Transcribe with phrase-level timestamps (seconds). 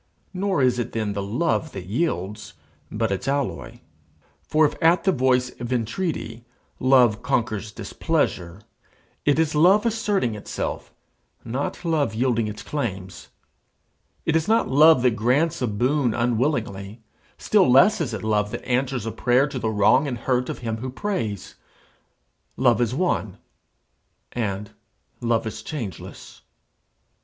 [0.33, 2.55] Nor is it then the love that yields,
[2.91, 3.81] but its alloy.
[4.41, 6.43] For if at the voice of entreaty
[6.79, 8.61] love conquers displeasure,
[9.25, 10.91] it is love asserting itself,
[11.45, 13.27] not love yielding its claims.
[14.25, 17.03] It is not love that grants a boon unwillingly;
[17.37, 20.57] still less is it love that answers a prayer to the wrong and hurt of
[20.65, 21.53] him who prays.
[22.57, 23.37] Love is one,
[24.31, 24.71] and
[25.21, 26.41] love is changeless.